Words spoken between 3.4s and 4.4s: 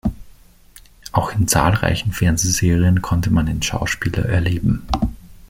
den Schauspieler